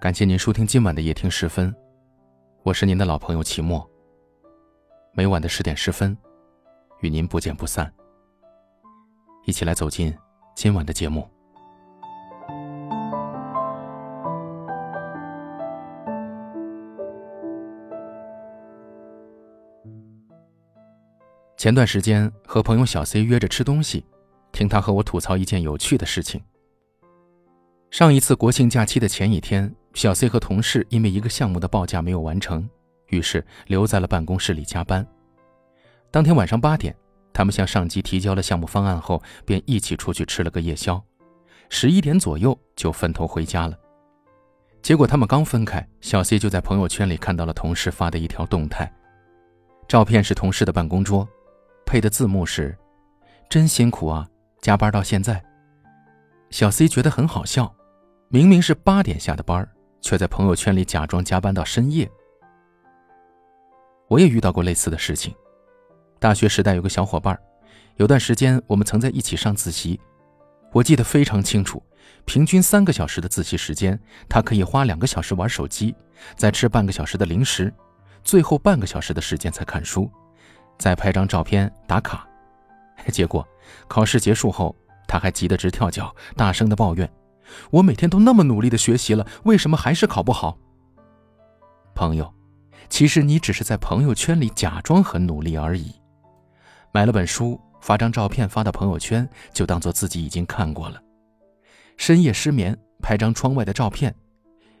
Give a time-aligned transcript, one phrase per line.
[0.00, 1.74] 感谢您收听今晚的夜听十分，
[2.62, 3.86] 我是您的老朋友齐墨。
[5.12, 6.16] 每晚的十点十分，
[7.00, 7.92] 与您不见不散。
[9.44, 10.16] 一起来走进
[10.54, 11.28] 今晚的节目。
[21.58, 24.02] 前段时间和朋友小 C 约着吃东西，
[24.50, 26.42] 听他和我吐槽一件有趣的事情。
[27.90, 29.70] 上一次国庆假期的前一天。
[29.94, 32.68] 小 C 和同事因为一个项目的报价没有完成，
[33.08, 35.06] 于是留在了办公室里加班。
[36.10, 36.94] 当天晚上八点，
[37.32, 41.02] 他们向上级提交了项目方案后，便一起出去吃了个夜宵。
[41.68, 43.78] 十一点左右就分头回家了。
[44.82, 48.90] 结果他们刚分开，小 C 就在朋友圈里看到了同事发的一条动态，
[49.86, 51.28] 照片是同事的办公桌，
[51.84, 52.76] 配的字幕是
[53.50, 54.26] ：“真辛苦啊，
[54.60, 55.40] 加班到现在。”
[56.50, 57.72] 小 C 觉得很好笑，
[58.28, 59.68] 明明是八点下的班儿。
[60.00, 62.10] 却在朋友圈里假装加班到深夜。
[64.08, 65.34] 我也遇到过类似的事情。
[66.18, 67.38] 大学时代有个小伙伴，
[67.96, 70.00] 有段时间我们曾在一起上自习，
[70.72, 71.82] 我记得非常清楚。
[72.24, 73.98] 平均三个小时的自习时间，
[74.28, 75.94] 他可以花两个小时玩手机，
[76.36, 77.72] 再吃半个小时的零食，
[78.22, 80.10] 最后半个小时的时间才看书，
[80.78, 82.28] 再拍张照片打卡。
[83.08, 83.46] 结果
[83.88, 84.76] 考试结束后，
[85.08, 87.10] 他还急得直跳脚，大声的抱怨。
[87.70, 90.58] 我每天都那么努力的学习了，为什么还是考不好？
[91.94, 92.32] 朋友，
[92.88, 95.92] 其实你只是在朋友圈里假装很努力而已。
[96.92, 101.00] 买了本书，发张照片发到朋友圈，就当做自己已经看过了。
[101.96, 104.14] 深夜失眠，拍张窗外的照片。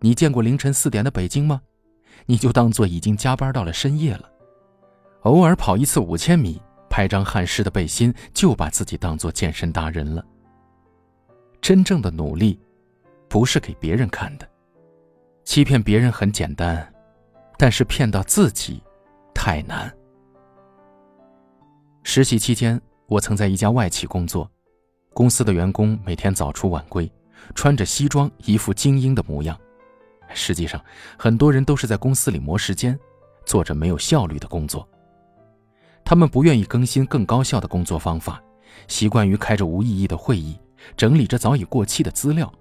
[0.00, 1.60] 你见过凌晨四点的北京吗？
[2.26, 4.28] 你就当做已经加班到了深夜了。
[5.22, 10.24] 偶尔跑一次五千米，拍张汗湿的背心，就把自己当做健身达人了。
[11.64, 12.60] 真正的努力，
[13.26, 14.46] 不是给别人看的。
[15.44, 16.92] 欺骗别人很简单，
[17.56, 18.82] 但是骗到自己，
[19.34, 19.90] 太难。
[22.02, 24.46] 实习期间，我曾在一家外企工作，
[25.14, 27.10] 公司的员工每天早出晚归，
[27.54, 29.58] 穿着西装，一副精英的模样。
[30.34, 30.78] 实际上，
[31.18, 32.94] 很多人都是在公司里磨时间，
[33.46, 34.86] 做着没有效率的工作。
[36.04, 38.38] 他们不愿意更新更高效的工作方法，
[38.86, 40.58] 习惯于开着无意义的会议。
[40.96, 42.52] 整理着早已过期的资料，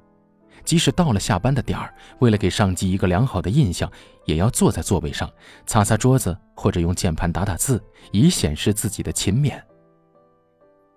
[0.63, 3.91] 即使到了下班的点儿，为了给上级一个良好的印象，
[4.25, 5.29] 也要坐在座位上
[5.65, 9.61] 擦擦桌子，或者用键盘打打字，以显示自己的勤勉。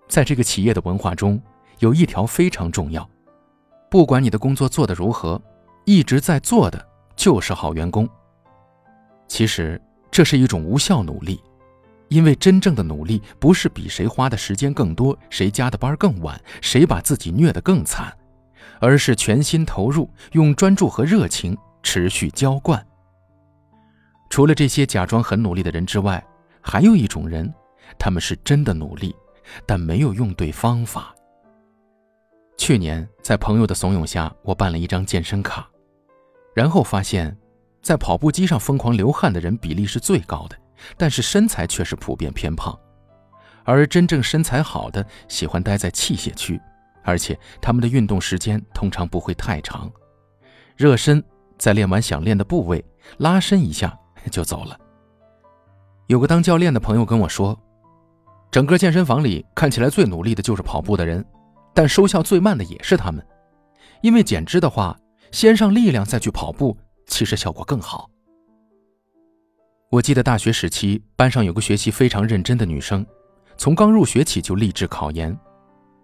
[0.07, 1.41] 在这个企业的文化中，
[1.79, 3.07] 有一条非常重要：
[3.89, 5.41] 不管你的工作做得如何，
[5.85, 8.07] 一直在做的就是好员工。
[9.27, 11.41] 其实这是一种无效努力。
[12.09, 18.15] 因为真正的努力不是比谁花的时间更多，谁加的班更晚，谁把自己虐得更惨，
[18.79, 22.85] 而是全心投入，用专注和热情持续浇灌。
[24.29, 26.23] 除了这些假装很努力的人之外，
[26.61, 27.53] 还有一种人，
[27.97, 29.15] 他们是真的努力，
[29.65, 31.13] 但没有用对方法。
[32.57, 35.69] 去年在朋友的怂恿下，我办了一张健身卡，
[36.53, 37.37] 然后发现，
[37.81, 40.57] 在跑步机上疯狂流汗的人比例是最高的。
[40.97, 42.77] 但是身材却是普遍偏胖，
[43.63, 46.59] 而真正身材好的喜欢待在器械区，
[47.03, 49.91] 而且他们的运动时间通常不会太长，
[50.75, 51.23] 热身
[51.57, 52.83] 在练完想练的部位，
[53.17, 53.97] 拉伸一下
[54.31, 54.77] 就走了。
[56.07, 57.57] 有个当教练的朋友跟我说，
[58.49, 61.25] 整个健身房里看起来最努力的就是跑步的人，
[61.73, 63.25] 但收效最慢的也是他们，
[64.01, 64.97] 因为减脂的话，
[65.31, 66.77] 先上力量再去跑步，
[67.07, 68.09] 其实效果更好。
[69.89, 73.05] 我记得大学时期，班上有个学习非常认真的女生，
[73.57, 75.37] 从刚入学起就立志考研，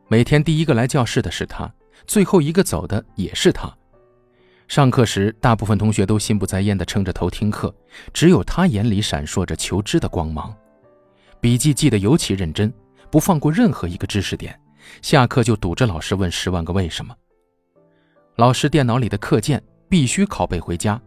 [0.08, 1.70] 每天第一个来教室的是她，
[2.08, 3.70] 最后一个走的也是她。
[4.70, 7.76] 上课时，大部分同学都心不在焉地撑着头听课，
[8.14, 10.56] 只有她眼里闪烁着求知的光芒，
[11.42, 12.74] 笔记记得尤其认真，
[13.12, 14.58] 不放过任何一个知识点。
[15.02, 17.14] 下课就堵着老师问十万个为什么。
[18.38, 21.02] 老师电脑里的课件必须拷贝回家，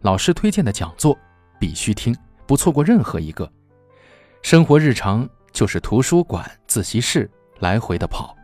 [0.00, 1.14] 老师推荐的讲座。
[1.58, 2.16] 必须听，
[2.46, 3.50] 不错过任何一个。
[4.42, 7.28] 生活日常就是图书馆、自习室
[7.58, 8.36] 来回的跑。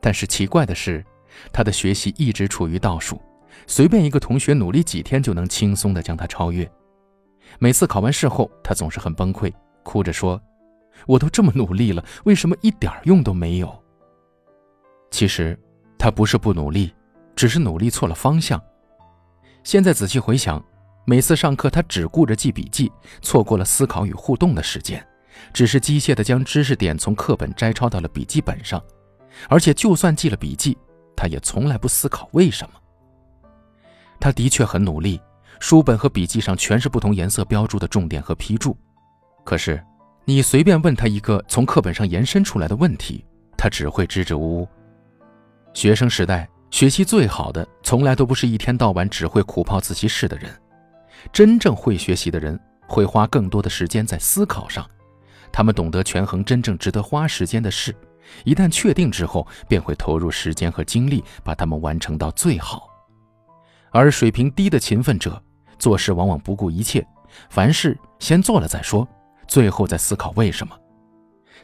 [0.00, 1.04] 但是奇怪的是，
[1.52, 3.20] 他的学习一直处于倒数，
[3.66, 6.70] 随便一个同学努力几天就能轻松的将他超越。
[7.58, 9.52] 每次考完试后，他总是很崩溃，
[9.82, 10.40] 哭着说
[11.06, 13.82] ：“我都这么努力了，为什么一点用都没有？”
[15.10, 15.58] 其实，
[15.96, 16.92] 他不是不努力，
[17.36, 18.60] 只是努力错了方向。
[19.62, 20.62] 现在仔细回想。
[21.06, 22.90] 每次上课，他只顾着记笔记，
[23.20, 25.06] 错过了思考与互动的时间，
[25.52, 28.82] 只是机械地将知识点从课本摘抄到了笔记本上，
[29.48, 30.76] 而且就算记了笔记，
[31.14, 32.80] 他也从来不思考为什么。
[34.18, 35.20] 他的确很努力，
[35.60, 38.74] 书本和笔记上全是不同颜色标注的重点和批注。
[39.44, 39.84] 可是，
[40.24, 43.22] 你随便问他一个从课本上延伸出来的问题，
[43.58, 44.68] 他只会支支吾吾。
[45.74, 50.50] 学生时代学习最好的，从来都不是一天到晚只会苦泡自习室的人。
[51.32, 54.88] 真正会学习的人，会花更多的时间在思考上。
[55.52, 57.94] 他们懂得权衡真正值得花时间的事，
[58.44, 62.88] 一旦确定之后，便会投入时间和精力，把它们完成到最好。
[63.90, 65.40] 而水平低的勤奋者，
[65.78, 67.06] 做事往往不顾一切，
[67.48, 69.06] 凡事先做了再说，
[69.46, 70.76] 最后再思考为什么。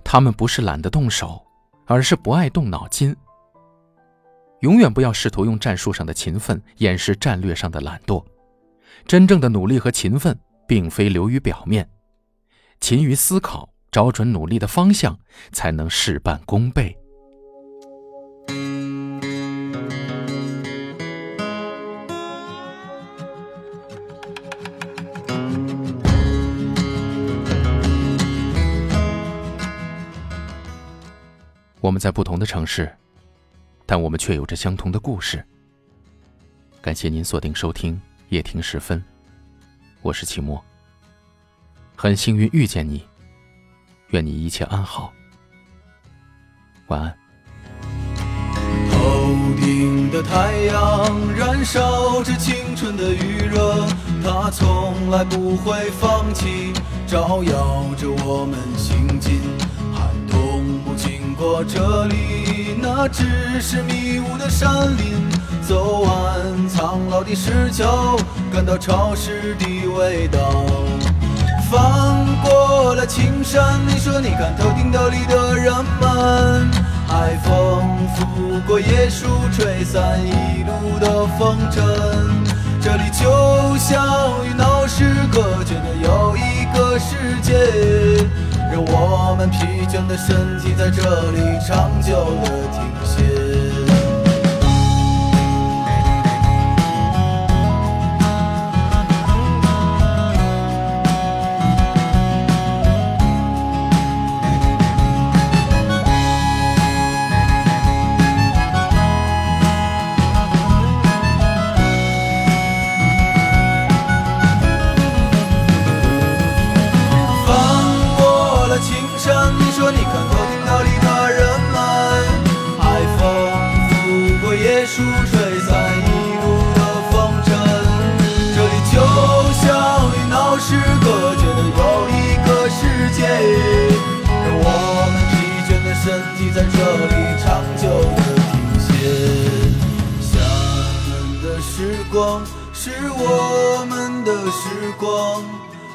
[0.05, 1.45] 他们不是懒得动手，
[1.87, 3.15] 而是不爱动脑筋。
[4.61, 8.25] 永远不要试图用战术上的勤奋掩饰战略上的懒惰。
[9.07, 11.89] 真正的努力和勤奋，并非流于表面，
[12.81, 13.69] 勤于思考。
[13.93, 15.19] 找准努力的方向，
[15.51, 16.97] 才能事半功倍。
[31.81, 32.89] 我们在不同的城市，
[33.87, 35.45] 但我们却有着相同的故事。
[36.81, 38.01] 感谢您锁定收听
[38.31, 39.03] 夜听时分，
[40.03, 40.65] 我是齐墨。
[41.97, 43.05] 很幸运遇见你。
[44.11, 45.13] 愿你一切安好，
[46.87, 47.17] 晚安。
[48.93, 53.85] 头顶的太阳燃烧着青春的余热，
[54.23, 56.73] 它从来不会放弃，
[57.09, 59.41] 照耀着我们行进。
[59.93, 65.19] 寒冬不经过这里，那只是迷雾的山林。
[65.67, 68.17] 走完苍老的石桥，
[68.51, 70.65] 感到潮湿的味道。
[71.71, 76.71] 翻过了青山，你说你看头顶斗笠的人们，
[77.07, 81.85] 海风拂过椰树，吹散一路的风尘。
[82.81, 88.27] 这里就像与闹市隔绝的又一个世界，
[88.73, 93.70] 让我们疲倦的身体在这里长久的停歇。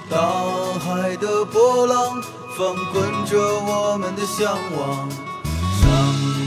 [0.09, 0.17] 大
[0.79, 2.21] 海的波浪
[2.55, 5.09] 翻滚着我们的向往。
[5.81, 5.89] 山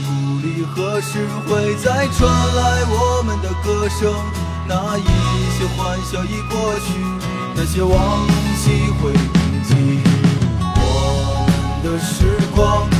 [0.05, 4.13] 谷里何时会再传来我们的歌声？
[4.67, 5.03] 那一
[5.57, 6.87] 些欢笑已过去，
[7.55, 10.01] 那些往昔会铭记。
[10.61, 12.98] 我们的时光。